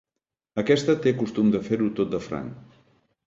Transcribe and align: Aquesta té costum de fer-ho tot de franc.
Aquesta 0.61 0.95
té 1.03 1.11
costum 1.19 1.53
de 1.55 1.61
fer-ho 1.69 1.89
tot 1.99 2.11
de 2.17 2.21
franc. 2.31 2.81